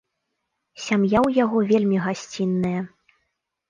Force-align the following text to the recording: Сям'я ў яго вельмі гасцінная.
Сям'я 0.85 1.19
ў 1.27 1.43
яго 1.43 1.57
вельмі 1.75 1.97
гасцінная. 2.09 2.79